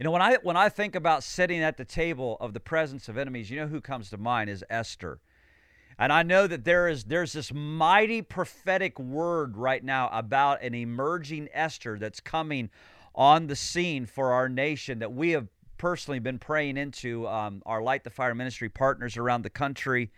[0.00, 3.10] You know, when I when I think about sitting at the table of the presence
[3.10, 5.20] of enemies, you know who comes to mind is Esther.
[5.98, 10.74] And I know that there is there's this mighty prophetic word right now about an
[10.74, 12.70] emerging Esther that's coming
[13.14, 17.82] on the scene for our nation that we have personally been praying into um, our
[17.82, 20.10] Light the Fire ministry partners around the country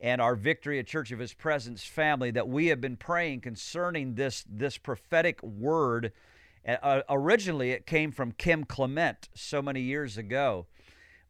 [0.00, 4.16] and our Victory at Church of His Presence family that we have been praying concerning
[4.16, 6.10] this this prophetic word
[6.66, 10.66] uh, originally, it came from Kim Clement so many years ago,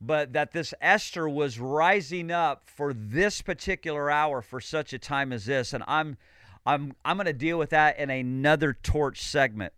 [0.01, 5.33] but that this Esther was rising up for this particular hour for such a time
[5.33, 6.17] as this, and I'm,
[6.67, 9.73] I'm, I'm going to deal with that in another torch segment.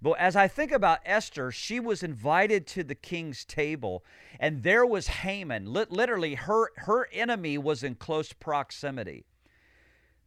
[0.00, 4.04] But as I think about Esther, she was invited to the king's table,
[4.40, 5.72] and there was Haman.
[5.72, 9.24] Literally, her her enemy was in close proximity.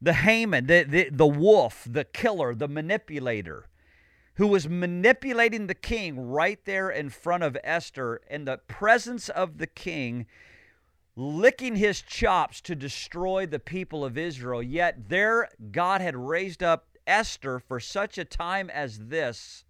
[0.01, 3.67] The Haman, the, the, the wolf, the killer, the manipulator
[4.35, 9.57] who was manipulating the king right there in front of Esther in the presence of
[9.57, 10.25] the king,
[11.15, 14.61] licking his chops to destroy the people of Israel.
[14.61, 19.63] Yet there, God had raised up Esther for such a time as this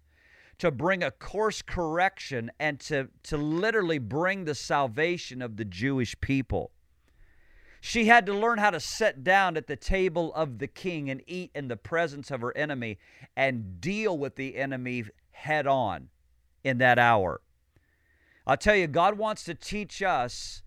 [0.58, 6.18] to bring a course correction and to, to literally bring the salvation of the Jewish
[6.20, 6.72] people.
[7.86, 11.22] She had to learn how to sit down at the table of the king and
[11.24, 12.98] eat in the presence of her enemy
[13.36, 16.08] and deal with the enemy head on
[16.64, 17.40] in that hour.
[18.44, 20.64] I'll tell you, God wants to teach us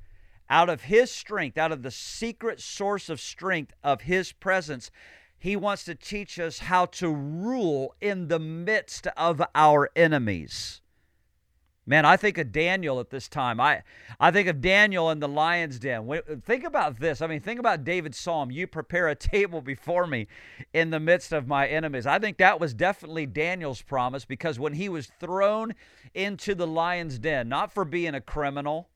[0.50, 4.90] out of His strength, out of the secret source of strength of His presence.
[5.38, 10.80] He wants to teach us how to rule in the midst of our enemies.
[11.90, 13.60] Man, I think of Daniel at this time.
[13.60, 13.82] I,
[14.20, 16.08] I think of Daniel in the lion's den.
[16.46, 17.20] Think about this.
[17.20, 18.52] I mean, think about David's psalm.
[18.52, 20.28] You prepare a table before me
[20.72, 22.06] in the midst of my enemies.
[22.06, 25.74] I think that was definitely Daniel's promise because when he was thrown
[26.14, 28.88] into the lion's den, not for being a criminal,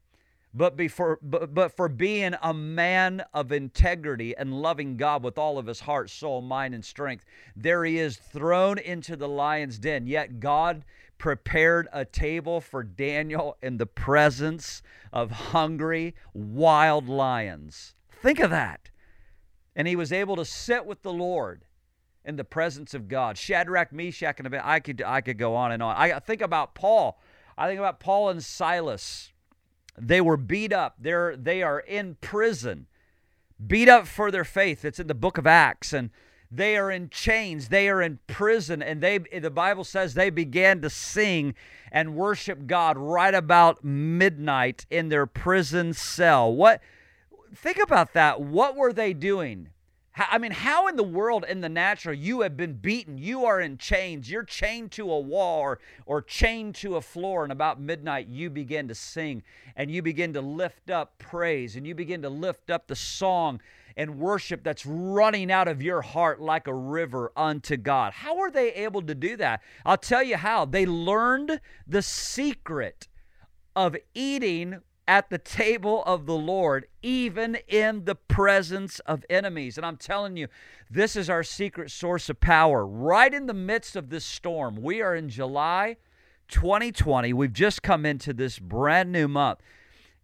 [0.53, 5.57] but, before, but, but for being a man of integrity and loving God with all
[5.57, 7.25] of his heart, soul, mind, and strength,
[7.55, 10.05] there he is thrown into the lion's den.
[10.05, 10.85] Yet God
[11.23, 14.81] prepared a table for Daniel in the presence
[15.13, 17.95] of hungry, wild lions.
[18.21, 18.89] Think of that.
[19.73, 21.63] And he was able to sit with the Lord
[22.25, 23.37] in the presence of God.
[23.37, 24.69] Shadrach, Meshach, and Abednego.
[24.69, 25.95] I could I could go on and on.
[25.95, 27.17] I think about Paul.
[27.57, 29.31] I think about Paul and Silas.
[29.97, 30.95] They were beat up.
[30.99, 32.87] They're they are in prison,
[33.65, 34.83] beat up for their faith.
[34.83, 36.09] It's in the book of Acts and
[36.55, 40.81] they are in chains, they are in prison, and they the Bible says they began
[40.81, 41.55] to sing
[41.91, 46.53] and worship God right about midnight in their prison cell.
[46.53, 46.81] What
[47.55, 48.41] think about that.
[48.41, 49.69] What were they doing?
[50.15, 53.17] I mean, how in the world, in the natural, you have been beaten?
[53.17, 54.29] You are in chains.
[54.29, 58.51] You're chained to a wall or, or chained to a floor, and about midnight, you
[58.51, 59.41] begin to sing
[59.75, 63.59] and you begin to lift up praise and you begin to lift up the song
[63.95, 68.13] and worship that's running out of your heart like a river unto God.
[68.13, 69.61] How are they able to do that?
[69.85, 70.65] I'll tell you how.
[70.65, 73.07] They learned the secret
[73.75, 79.77] of eating at the table of the Lord, even in the presence of enemies.
[79.77, 80.47] And I'm telling you,
[80.89, 82.85] this is our secret source of power.
[82.85, 85.97] Right in the midst of this storm, we are in July
[86.47, 87.33] 2020.
[87.33, 89.59] We've just come into this brand new month.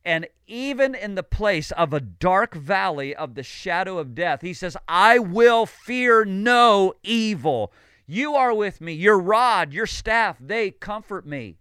[0.05, 4.53] And even in the place of a dark valley of the shadow of death, he
[4.53, 7.73] says, I will fear no evil.
[8.07, 8.93] You are with me.
[8.93, 11.57] Your rod, your staff, they comfort me.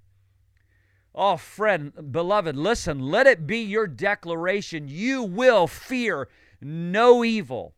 [1.14, 4.86] Oh, friend, beloved, listen, let it be your declaration.
[4.88, 6.28] You will fear
[6.60, 7.74] no evil.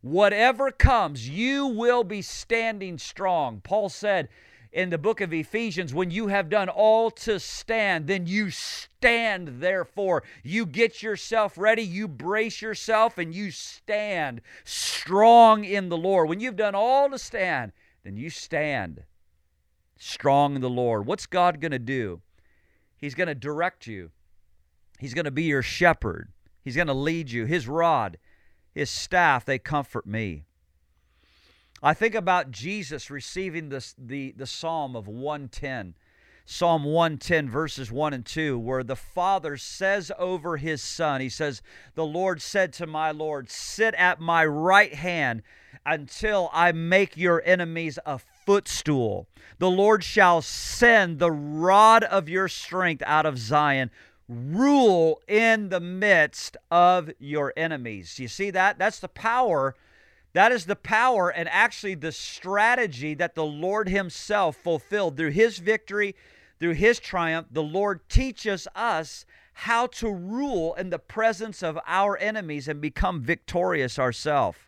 [0.00, 3.60] Whatever comes, you will be standing strong.
[3.62, 4.28] Paul said
[4.74, 9.60] in the book of Ephesians, when you have done all to stand, then you stand,
[9.60, 10.24] therefore.
[10.42, 16.28] You get yourself ready, you brace yourself, and you stand strong in the Lord.
[16.28, 17.70] When you've done all to stand,
[18.02, 19.04] then you stand
[19.96, 21.06] strong in the Lord.
[21.06, 22.20] What's God going to do?
[22.96, 24.10] He's going to direct you.
[24.98, 26.32] He's going to be your shepherd.
[26.62, 27.44] He's going to lead you.
[27.44, 28.18] His rod,
[28.74, 30.42] his staff, they comfort me.
[31.82, 35.94] I think about Jesus receiving this, the, the Psalm of 110.
[36.46, 41.62] Psalm 110, verses 1 and 2, where the Father says over his Son, He says,
[41.94, 45.42] The Lord said to my Lord, Sit at my right hand
[45.86, 49.26] until I make your enemies a footstool.
[49.58, 53.90] The Lord shall send the rod of your strength out of Zion.
[54.28, 58.18] Rule in the midst of your enemies.
[58.18, 58.78] You see that?
[58.78, 59.74] That's the power.
[60.34, 65.58] That is the power and actually the strategy that the Lord Himself fulfilled through His
[65.58, 66.14] victory,
[66.58, 67.46] through His triumph.
[67.50, 73.22] The Lord teaches us how to rule in the presence of our enemies and become
[73.22, 74.58] victorious ourselves.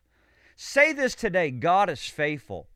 [0.54, 2.68] Say this today God is faithful.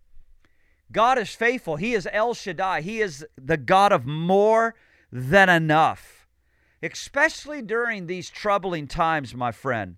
[0.91, 1.77] God is faithful.
[1.77, 2.81] He is El Shaddai.
[2.81, 4.75] He is the God of more
[5.13, 6.27] than enough.
[6.83, 9.97] Especially during these troubling times, my friend.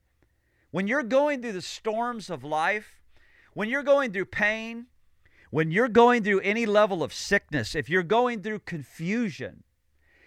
[0.72, 3.02] When you're going through the storms of life,
[3.52, 4.87] when you're going through pain,
[5.50, 9.64] when you're going through any level of sickness, if you're going through confusion,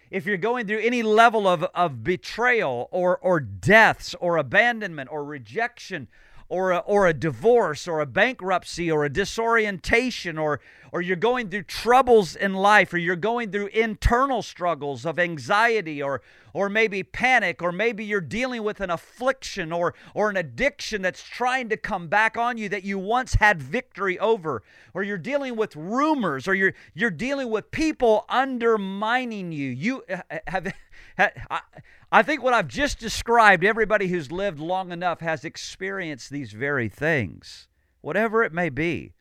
[0.08, 5.24] if you're going through any level of, of betrayal or, or deaths or abandonment or
[5.24, 6.06] rejection
[6.48, 10.60] or a, or a divorce or a bankruptcy or a disorientation or
[10.92, 16.00] or you're going through troubles in life or you're going through internal struggles of anxiety
[16.00, 16.22] or
[16.56, 21.22] or maybe panic or maybe you're dealing with an affliction or or an addiction that's
[21.22, 24.62] trying to come back on you that you once had victory over
[24.94, 30.38] or you're dealing with rumors or you're you're dealing with people undermining you you uh,
[30.46, 30.72] have
[32.10, 36.88] I think what I've just described, everybody who's lived long enough has experienced these very
[36.88, 37.68] things,
[38.00, 39.12] whatever it may be.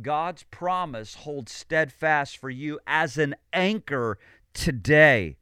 [0.00, 4.18] God's promise holds steadfast for you as an anchor
[4.54, 5.37] today.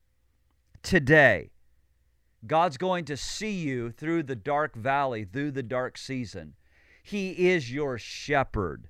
[0.86, 1.50] Today.
[2.46, 6.54] God's going to see you through the dark valley, through the dark season.
[7.02, 8.88] He is your shepherd.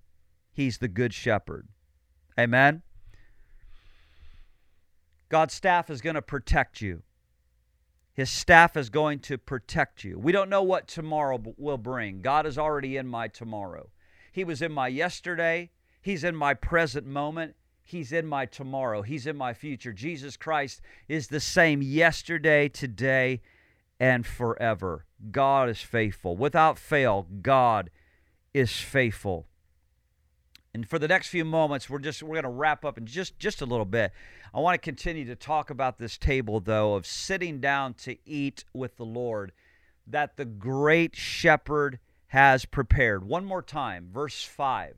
[0.52, 1.68] He's the good shepherd.
[2.38, 2.82] Amen.
[5.30, 7.02] God's staff is going to protect you.
[8.12, 10.18] His staff is going to protect you.
[10.18, 12.20] We don't know what tomorrow will bring.
[12.20, 13.88] God is already in my tomorrow.
[14.32, 15.70] He was in my yesterday.
[16.02, 17.56] He's in my present moment.
[17.88, 19.02] He's in my tomorrow.
[19.02, 19.92] He's in my future.
[19.92, 23.40] Jesus Christ is the same yesterday, today,
[24.00, 25.04] and forever.
[25.30, 26.36] God is faithful.
[26.36, 27.90] Without fail, God
[28.52, 29.46] is faithful.
[30.74, 33.38] And for the next few moments, we're just we're going to wrap up in just
[33.38, 34.10] just a little bit.
[34.52, 38.64] I want to continue to talk about this table though of sitting down to eat
[38.74, 39.52] with the Lord
[40.08, 43.24] that the great shepherd has prepared.
[43.24, 44.96] One more time, verse 5.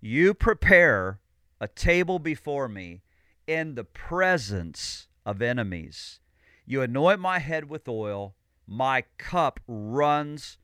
[0.00, 1.20] You prepare
[1.60, 3.02] a table before me
[3.46, 6.20] in the presence of enemies.
[6.64, 8.34] You anoint my head with oil,
[8.66, 10.58] my cup runs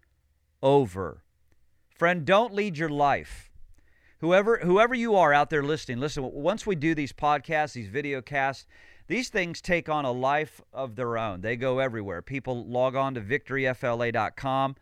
[0.63, 1.23] over.
[1.91, 3.53] Friend, don't lead your life
[4.23, 6.23] whoever whoever you are out there listening, listen.
[6.33, 8.67] Once we do these podcasts, these video casts,
[9.09, 11.43] these things take on a life of their own.
[11.43, 12.23] They go everywhere.
[12.23, 14.77] People log on to victoryfla.com.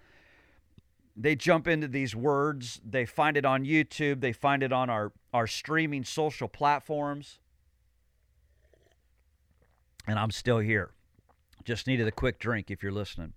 [1.17, 2.81] They jump into these words.
[2.85, 4.21] They find it on YouTube.
[4.21, 7.39] They find it on our our streaming social platforms.
[10.07, 10.91] And I'm still here.
[11.65, 13.35] Just needed a quick drink if you're listening.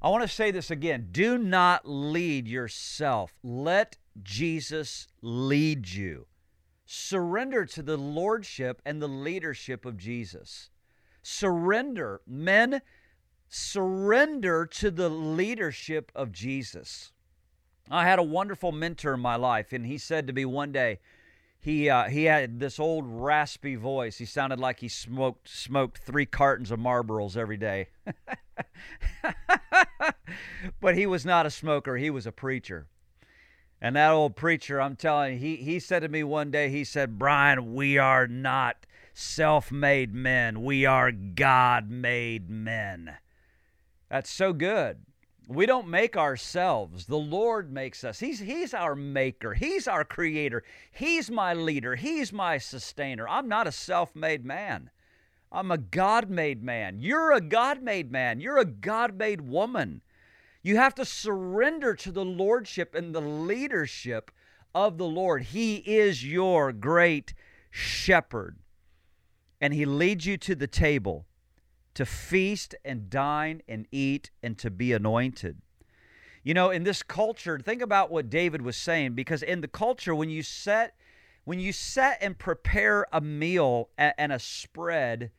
[0.00, 1.08] I want to say this again.
[1.10, 3.32] Do not lead yourself.
[3.42, 6.26] Let Jesus lead you.
[6.86, 10.70] Surrender to the lordship and the leadership of Jesus.
[11.22, 12.20] Surrender.
[12.26, 12.80] Men,
[13.48, 17.12] surrender to the leadership of Jesus.
[17.90, 21.00] I had a wonderful mentor in my life, and he said to me one day,
[21.60, 24.18] he uh, he had this old raspy voice.
[24.18, 27.88] He sounded like he smoked smoked three cartons of Marlboros every day.
[30.80, 31.96] but he was not a smoker.
[31.96, 32.86] He was a preacher.
[33.80, 36.82] And that old preacher, I'm telling you, he, he said to me one day, he
[36.82, 40.62] said, Brian, we are not self made men.
[40.62, 43.16] We are God made men.
[44.10, 44.98] That's so good.
[45.48, 47.06] We don't make ourselves.
[47.06, 48.20] The Lord makes us.
[48.20, 49.54] He's, he's our maker.
[49.54, 50.62] He's our creator.
[50.92, 51.96] He's my leader.
[51.96, 53.26] He's my sustainer.
[53.26, 54.90] I'm not a self made man.
[55.50, 56.98] I'm a God made man.
[57.00, 58.40] You're a God made man.
[58.40, 60.02] You're a God made woman.
[60.62, 64.30] You have to surrender to the lordship and the leadership
[64.74, 65.44] of the Lord.
[65.44, 67.32] He is your great
[67.70, 68.58] shepherd.
[69.62, 71.24] And He leads you to the table
[71.98, 75.60] to feast and dine and eat and to be anointed.
[76.44, 80.14] You know, in this culture, think about what David was saying because in the culture
[80.14, 80.94] when you set
[81.42, 85.32] when you set and prepare a meal and a spread,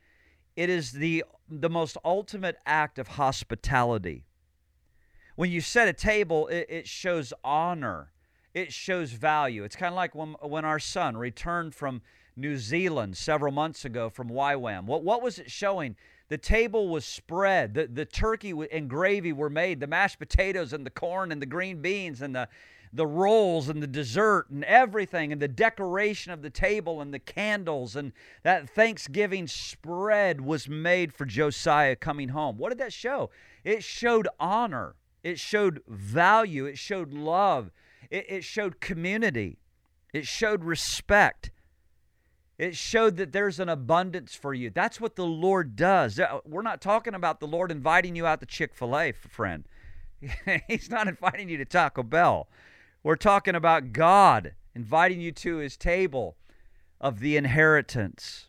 [0.54, 4.26] it is the the most ultimate act of hospitality.
[5.36, 8.12] When you set a table, it, it shows honor.
[8.52, 9.64] It shows value.
[9.64, 12.02] It's kind of like when, when our son returned from
[12.36, 14.84] New Zealand several months ago from YWAM.
[14.84, 15.96] What, what was it showing?
[16.30, 17.74] The table was spread.
[17.74, 19.80] The, the turkey and gravy were made.
[19.80, 22.48] The mashed potatoes and the corn and the green beans and the,
[22.92, 27.18] the rolls and the dessert and everything and the decoration of the table and the
[27.18, 28.12] candles and
[28.44, 32.58] that Thanksgiving spread was made for Josiah coming home.
[32.58, 33.30] What did that show?
[33.64, 37.72] It showed honor, it showed value, it showed love,
[38.08, 39.58] it, it showed community,
[40.14, 41.50] it showed respect.
[42.60, 44.68] It showed that there's an abundance for you.
[44.68, 46.20] That's what the Lord does.
[46.20, 49.64] Uh, we're not talking about the Lord inviting you out to Chick fil A, friend.
[50.68, 52.50] He's not inviting you to Taco Bell.
[53.02, 56.36] We're talking about God inviting you to his table
[57.00, 58.48] of the inheritance.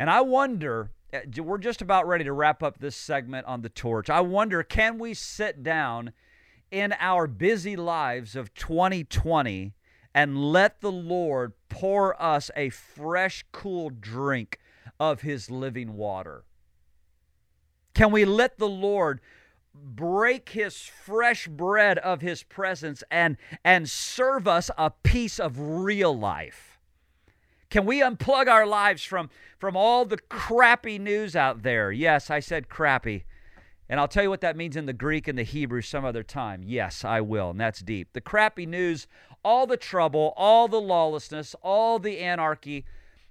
[0.00, 3.68] And I wonder, uh, we're just about ready to wrap up this segment on the
[3.68, 4.10] torch.
[4.10, 6.12] I wonder, can we sit down
[6.72, 9.74] in our busy lives of 2020
[10.14, 14.58] and let the Lord pour us a fresh, cool drink
[15.00, 16.44] of His living water?
[17.94, 19.20] Can we let the Lord
[19.74, 26.16] break his fresh bread of his presence and and serve us a piece of real
[26.16, 26.78] life
[27.70, 32.38] can we unplug our lives from from all the crappy news out there yes i
[32.38, 33.24] said crappy
[33.88, 36.22] and I'll tell you what that means in the Greek and the Hebrew some other
[36.22, 36.62] time.
[36.64, 37.50] Yes, I will.
[37.50, 38.14] And that's deep.
[38.14, 39.06] The crappy news,
[39.44, 42.84] all the trouble, all the lawlessness, all the anarchy.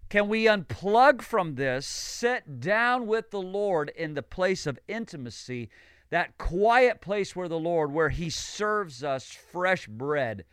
[0.10, 5.70] Can we unplug from this, sit down with the Lord in the place of intimacy,
[6.10, 10.44] that quiet place where the Lord, where He serves us fresh bread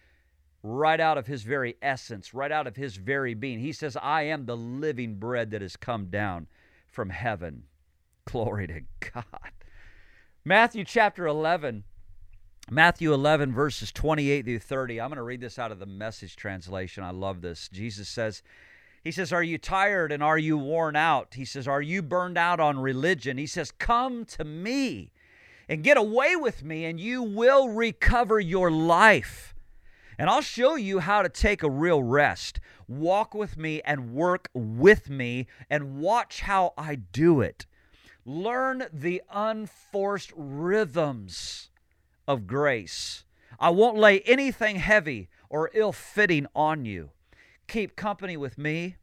[0.62, 3.58] right out of His very essence, right out of His very being?
[3.58, 6.46] He says, I am the living bread that has come down
[6.86, 7.64] from heaven.
[8.26, 8.82] Glory to
[9.12, 9.50] God.
[10.44, 11.82] Matthew chapter 11.
[12.70, 15.00] Matthew 11, verses 28 through 30.
[15.00, 17.02] I'm going to read this out of the message translation.
[17.02, 17.70] I love this.
[17.70, 18.42] Jesus says,
[19.02, 21.32] He says, Are you tired and are you worn out?
[21.32, 23.38] He says, Are you burned out on religion?
[23.38, 25.12] He says, Come to me
[25.66, 29.54] and get away with me, and you will recover your life.
[30.18, 32.60] And I'll show you how to take a real rest.
[32.86, 37.64] Walk with me and work with me and watch how I do it.
[38.26, 41.70] Learn the unforced rhythms
[42.28, 43.24] of grace.
[43.58, 47.10] I won't lay anything heavy or ill fitting on you.
[47.66, 48.96] Keep company with me,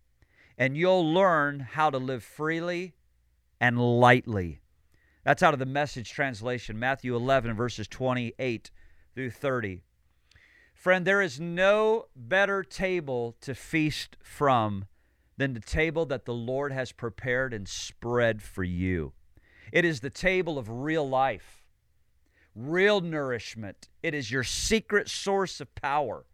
[0.57, 2.93] and you'll learn how to live freely
[3.59, 4.61] and lightly.
[5.23, 8.69] That's out of the message translation, Matthew 11, verses 28
[9.15, 9.81] through 30.
[10.75, 14.85] Friend, there is no better table to feast from
[15.37, 19.13] than the table that the Lord has prepared and spread for you.
[19.71, 21.64] It is the table of real life,
[22.55, 23.89] real nourishment.
[24.01, 26.25] It is your secret source of power.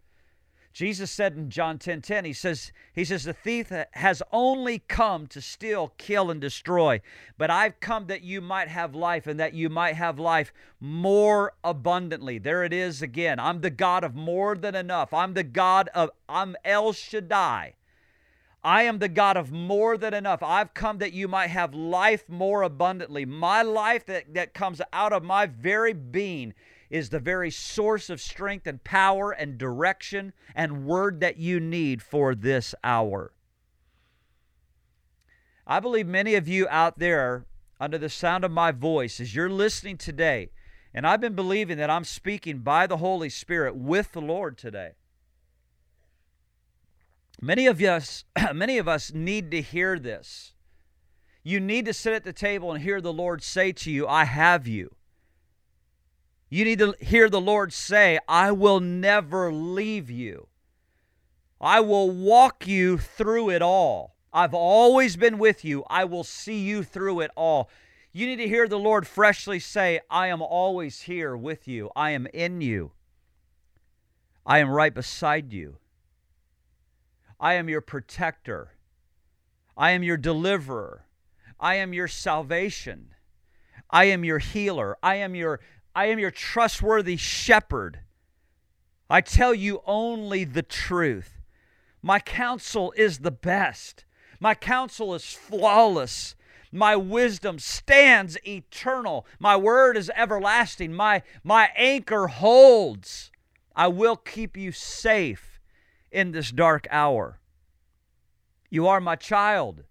[0.72, 5.26] Jesus said in John 10 10, he says, he says, the thief has only come
[5.26, 7.02] to steal, kill, and destroy.
[7.36, 11.52] But I've come that you might have life and that you might have life more
[11.62, 12.38] abundantly.
[12.38, 13.38] There it is again.
[13.38, 15.12] I'm the God of more than enough.
[15.12, 17.74] I'm the God of I'm El Shaddai.
[18.64, 20.42] I am the God of more than enough.
[20.42, 23.24] I've come that you might have life more abundantly.
[23.24, 26.54] My life that, that comes out of my very being
[26.88, 32.02] is the very source of strength and power and direction and word that you need
[32.02, 33.32] for this hour.
[35.66, 37.46] I believe many of you out there,
[37.80, 40.50] under the sound of my voice, as you're listening today,
[40.94, 44.92] and I've been believing that I'm speaking by the Holy Spirit with the Lord today.
[47.44, 48.24] Many of us,
[48.54, 50.54] many of us need to hear this.
[51.42, 54.24] You need to sit at the table and hear the Lord say to you, I
[54.24, 54.94] have you.
[56.48, 60.46] You need to hear the Lord say, I will never leave you.
[61.60, 64.14] I will walk you through it all.
[64.32, 65.82] I've always been with you.
[65.90, 67.68] I will see you through it all.
[68.12, 71.90] You need to hear the Lord freshly say, I am always here with you.
[71.96, 72.92] I am in you.
[74.46, 75.78] I am right beside you.
[77.42, 78.76] I am your protector.
[79.76, 81.06] I am your deliverer.
[81.58, 83.08] I am your salvation.
[83.90, 84.96] I am your healer.
[85.02, 85.58] I am your
[85.92, 87.98] I am your trustworthy shepherd.
[89.10, 91.42] I tell you only the truth.
[92.00, 94.04] My counsel is the best.
[94.40, 96.36] My counsel is flawless.
[96.70, 99.26] My wisdom stands eternal.
[99.38, 100.94] My word is everlasting.
[100.94, 103.30] My, my anchor holds.
[103.76, 105.51] I will keep you safe
[106.12, 107.40] in this dark hour.
[108.70, 109.84] You are my child.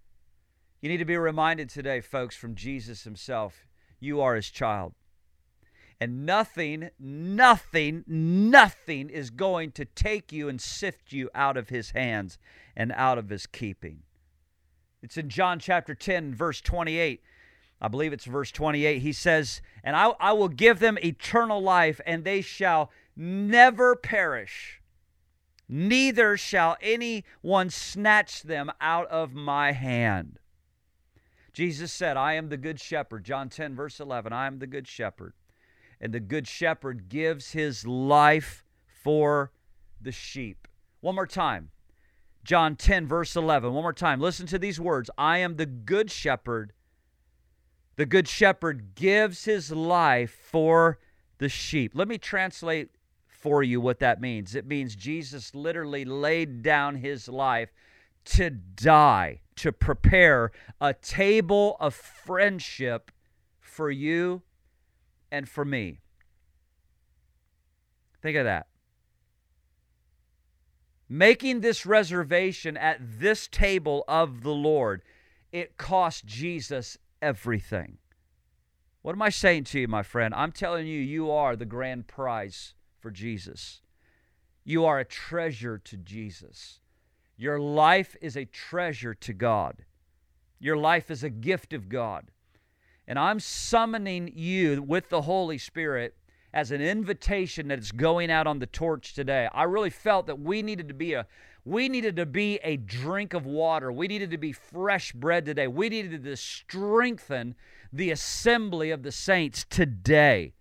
[0.81, 3.65] You need to be reminded today, folks, from Jesus himself.
[3.99, 4.93] You are his child.
[5.99, 11.91] And nothing, nothing, nothing is going to take you and sift you out of his
[11.91, 12.39] hands
[12.75, 14.01] and out of his keeping.
[15.03, 17.21] It's in John chapter 10, verse 28.
[17.79, 18.99] I believe it's verse 28.
[18.99, 24.80] He says, And I, I will give them eternal life, and they shall never perish,
[25.71, 30.37] neither shall any one snatch them out of my hand.
[31.53, 33.23] Jesus said, I am the good shepherd.
[33.23, 34.31] John 10, verse 11.
[34.31, 35.33] I am the good shepherd
[36.01, 38.65] and the good shepherd gives his life
[39.03, 39.51] for
[40.01, 40.67] the sheep.
[40.99, 41.69] One more time.
[42.43, 43.71] John 10, verse 11.
[43.71, 44.19] One more time.
[44.19, 46.73] Listen to these words I am the good shepherd.
[47.97, 50.97] The good shepherd gives his life for
[51.37, 51.91] the sheep.
[51.93, 52.89] Let me translate
[53.41, 54.55] for you what that means.
[54.55, 57.73] It means Jesus literally laid down his life
[58.23, 63.11] to die, to prepare a table of friendship
[63.59, 64.43] for you
[65.31, 65.99] and for me.
[68.21, 68.67] Think of that.
[71.09, 75.01] Making this reservation at this table of the Lord,
[75.51, 77.97] it cost Jesus everything.
[79.01, 80.31] What am I saying to you, my friend?
[80.35, 83.81] I'm telling you, you are the grand prize for Jesus.
[84.63, 86.79] You are a treasure to Jesus.
[87.35, 89.83] Your life is a treasure to God.
[90.59, 92.29] Your life is a gift of God.
[93.07, 96.15] And I'm summoning you with the Holy Spirit
[96.53, 99.49] as an invitation that is going out on the torch today.
[99.53, 101.25] I really felt that we needed to be a
[101.63, 103.91] we needed to be a drink of water.
[103.91, 105.67] We needed to be fresh bread today.
[105.67, 107.53] We needed to strengthen
[107.93, 110.53] the assembly of the saints today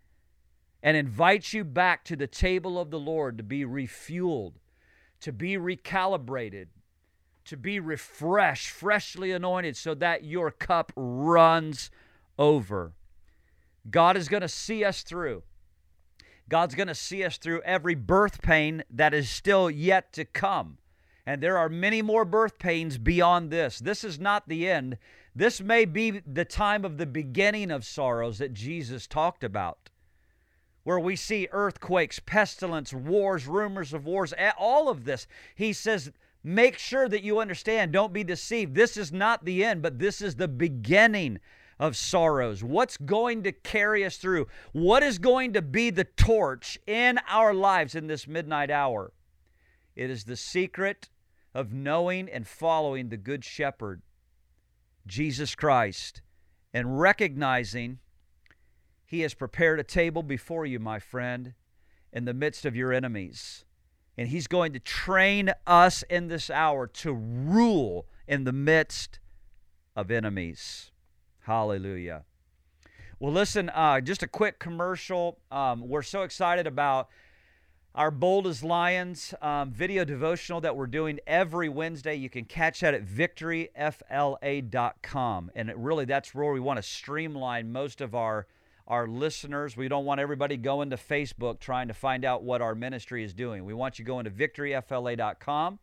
[0.82, 4.54] and invites you back to the table of the Lord to be refueled,
[5.20, 6.66] to be recalibrated,
[7.44, 11.90] to be refreshed, freshly anointed, so that your cup runs
[12.38, 12.92] over.
[13.90, 15.42] God is going to see us through.
[16.48, 20.78] God's going to see us through every birth pain that is still yet to come.
[21.24, 23.78] And there are many more birth pains beyond this.
[23.78, 24.98] This is not the end.
[25.34, 29.90] This may be the time of the beginning of sorrows that Jesus talked about,
[30.90, 35.28] where we see earthquakes, pestilence, wars, rumors of wars, all of this.
[35.54, 36.10] He says,
[36.42, 37.92] Make sure that you understand.
[37.92, 38.74] Don't be deceived.
[38.74, 41.38] This is not the end, but this is the beginning
[41.78, 42.64] of sorrows?
[42.64, 44.48] What's going to carry us through?
[44.72, 49.12] What is going to be the torch in our lives in this midnight hour?
[49.94, 51.08] It is the secret
[51.54, 54.02] of knowing and following the Good Shepherd,
[55.06, 56.22] Jesus Christ,
[56.74, 58.00] and recognizing
[59.10, 61.54] He has prepared a table before you, my friend,
[62.12, 63.64] in the midst of your enemies.
[64.16, 69.18] And He's going to train us in this hour to rule in the midst
[69.96, 70.92] of enemies.
[71.40, 72.22] Hallelujah.
[73.18, 75.40] Well, listen, uh, just a quick commercial.
[75.50, 77.08] Um, we're so excited about
[77.96, 82.14] our Bold as Lions um, video devotional that we're doing every Wednesday.
[82.14, 85.50] You can catch that at victoryfla.com.
[85.56, 88.46] And it really, that's where we want to streamline most of our,
[88.90, 89.76] our listeners.
[89.76, 93.32] We don't want everybody going to Facebook trying to find out what our ministry is
[93.32, 93.64] doing.
[93.64, 95.78] We want you going to victoryfla.com.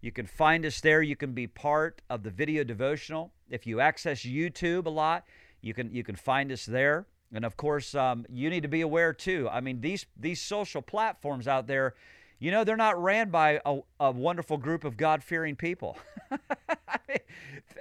[0.00, 1.02] You can find us there.
[1.02, 3.32] You can be part of the video devotional.
[3.50, 5.24] If you access YouTube a lot,
[5.62, 7.06] you can you can find us there.
[7.32, 9.48] And of course, um, you need to be aware too.
[9.50, 11.94] I mean, these these social platforms out there,
[12.38, 15.98] you know, they're not ran by a, a wonderful group of God fearing people.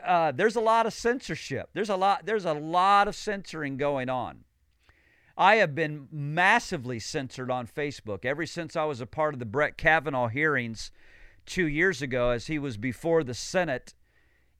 [0.03, 1.69] uh, there's a lot of censorship.
[1.74, 2.26] There's a lot.
[2.26, 4.45] There's a lot of censoring going on.
[5.38, 9.45] I have been massively censored on Facebook ever since I was a part of the
[9.45, 10.91] Brett Kavanaugh hearings
[11.45, 13.93] two years ago as he was before the Senate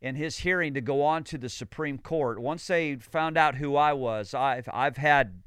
[0.02, 2.42] in his hearing to go on to the Supreme Court.
[2.42, 5.44] Once they found out who I was, I've I've had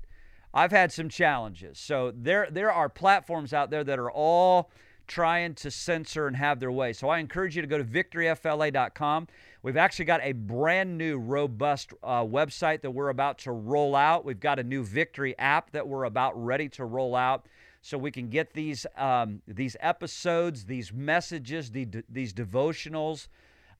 [0.54, 1.78] I've had some challenges.
[1.78, 4.70] So there there are platforms out there that are all
[5.06, 6.92] trying to censor and have their way.
[6.92, 9.28] So I encourage you to go to victoryfla.com.
[9.62, 14.24] We've actually got a brand new, robust uh, website that we're about to roll out.
[14.24, 17.46] We've got a new Victory app that we're about ready to roll out
[17.82, 23.28] so we can get these um, these episodes, these messages, the, these devotionals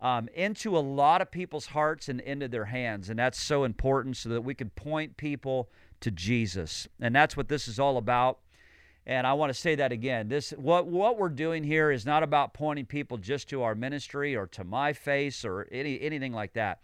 [0.01, 4.16] um, into a lot of people's hearts and into their hands, and that's so important
[4.16, 5.68] so that we can point people
[6.01, 8.39] to Jesus, and that's what this is all about.
[9.07, 10.28] And I want to say that again.
[10.28, 14.34] This what what we're doing here is not about pointing people just to our ministry
[14.34, 16.80] or to my face or any anything like that.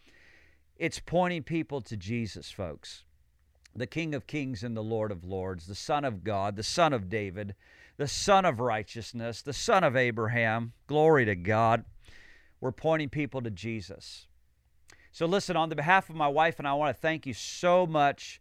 [0.76, 3.04] It's pointing people to Jesus, folks
[3.74, 6.92] the King of Kings and the Lord of Lords, the Son of God, the Son
[6.92, 7.54] of David,
[7.96, 10.72] the Son of righteousness, the Son of Abraham.
[10.86, 11.84] Glory to God.
[12.60, 14.26] We're pointing people to Jesus.
[15.10, 17.86] So, listen, on the behalf of my wife and I, want to thank you so
[17.86, 18.40] much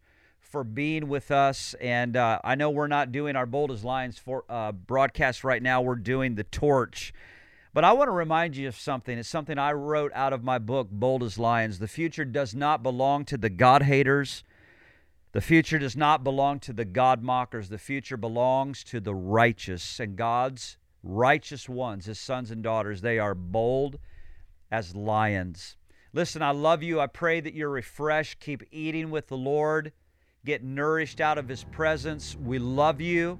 [0.52, 1.74] for being with us.
[1.80, 5.62] And uh, I know we're not doing our Bold as Lions for, uh, broadcast right
[5.62, 7.12] now, we're doing the torch.
[7.74, 9.18] But I want to remind you of something.
[9.18, 11.80] It's something I wrote out of my book, Bold as Lions.
[11.80, 14.44] The future does not belong to the God haters
[15.32, 17.70] the future does not belong to the God mockers.
[17.70, 19.98] The future belongs to the righteous.
[19.98, 23.98] And God's righteous ones, his sons and daughters, they are bold
[24.70, 25.76] as lions.
[26.12, 27.00] Listen, I love you.
[27.00, 28.40] I pray that you're refreshed.
[28.40, 29.92] Keep eating with the Lord.
[30.44, 32.34] Get nourished out of his presence.
[32.34, 33.38] We love you.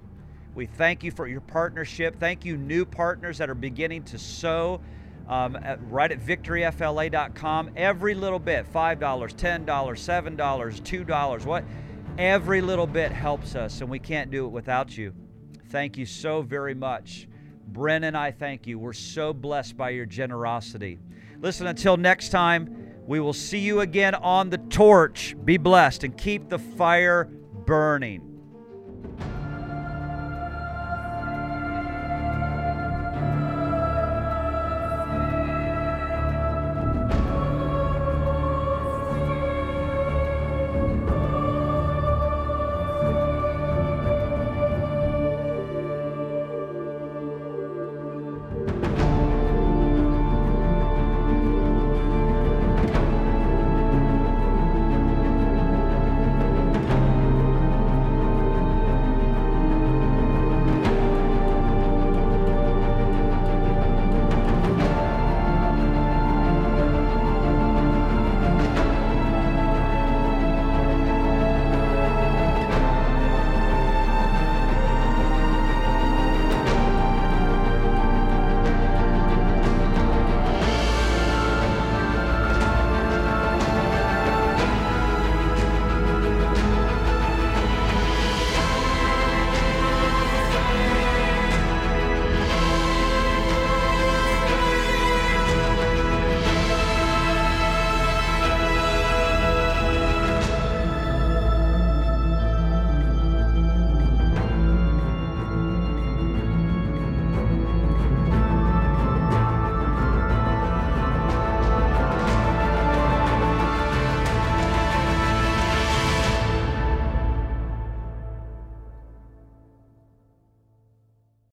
[0.55, 2.21] We thank you for your partnership.
[2.21, 4.81] Thank you, new partners that are beginning to sow
[5.29, 7.71] um, at, right at victoryfla.com.
[7.75, 11.65] Every little bit $5, $10, $7, $2, what?
[12.19, 15.13] Every little bit helps us, and we can't do it without you.
[15.71, 17.27] Thank you so very much.
[17.73, 18.79] Bren and I thank you.
[18.79, 21.01] We're so blessed by your generosity.
[21.43, 25.35] Listen, until next time, we will see you again on the torch.
[25.45, 27.25] Be blessed and keep the fire
[27.67, 28.23] burning.